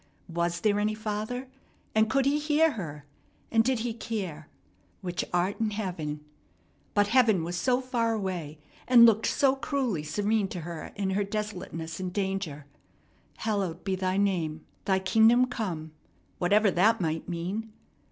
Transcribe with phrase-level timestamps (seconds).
[0.29, 1.47] Was there any Father,
[1.93, 3.05] and could He hear her?
[3.51, 4.49] And did He care?
[5.01, 6.25] "Which art in heaven"
[6.95, 11.23] but heaven was so far away and looked so cruelly serene to her in her
[11.23, 12.65] desolateness and danger!
[13.37, 14.65] "hallowed be thy name.
[14.85, 15.91] Thy kingdom come"
[16.39, 17.71] whatever that might mean.